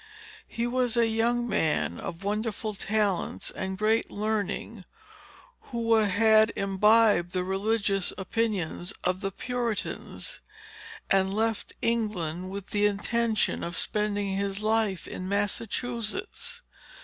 He 0.47 0.65
was 0.65 0.97
a 0.97 1.05
young 1.05 1.47
man 1.47 1.99
of 1.99 2.23
wonderful 2.23 2.73
talents 2.73 3.51
and 3.51 3.77
great 3.77 4.09
learning, 4.09 4.83
who 5.69 5.93
had 5.93 6.51
imbibed 6.55 7.33
the 7.33 7.43
religious 7.43 8.11
opinions 8.17 8.93
of 9.03 9.21
the 9.21 9.29
Puritans, 9.29 10.39
and 11.11 11.31
left 11.31 11.73
England 11.83 12.49
with 12.49 12.71
the 12.71 12.87
intention 12.87 13.63
of 13.63 13.77
spending 13.77 14.37
his 14.37 14.63
life 14.63 15.07
in 15.07 15.29
Massachusetts. 15.29 16.63